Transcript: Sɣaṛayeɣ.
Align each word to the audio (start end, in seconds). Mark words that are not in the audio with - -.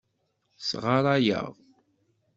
Sɣaṛayeɣ. 0.67 1.47